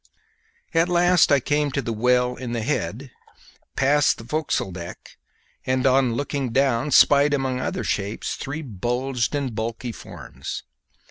At 0.73 0.89
last 0.89 1.31
I 1.31 1.39
came 1.39 1.69
to 1.73 1.81
the 1.83 1.93
well 1.93 2.33
in 2.35 2.53
the 2.53 2.63
head, 2.63 3.11
passed 3.75 4.17
the 4.17 4.23
forecastle 4.23 4.71
deck, 4.71 5.19
and 5.63 5.85
on 5.85 6.15
looking 6.15 6.49
down 6.51 6.89
spied 6.89 7.35
among 7.35 7.59
other 7.59 7.83
shapes 7.83 8.33
three 8.35 8.63
bulged 8.63 9.35
and 9.35 9.53
bulky 9.53 9.91
forms. 9.91 10.63